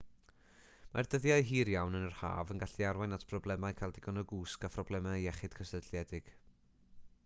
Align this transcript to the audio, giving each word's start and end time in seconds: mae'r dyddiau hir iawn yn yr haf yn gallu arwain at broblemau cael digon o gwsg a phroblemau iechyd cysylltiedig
mae'r 0.93 1.09
dyddiau 1.15 1.43
hir 1.49 1.69
iawn 1.73 1.97
yn 1.99 2.07
yr 2.07 2.15
haf 2.21 2.55
yn 2.55 2.63
gallu 2.63 2.87
arwain 2.93 3.15
at 3.19 3.27
broblemau 3.33 3.77
cael 3.81 3.93
digon 3.99 4.21
o 4.23 4.27
gwsg 4.33 4.69
a 4.69 4.73
phroblemau 4.77 5.23
iechyd 5.29 5.59
cysylltiedig 5.61 6.35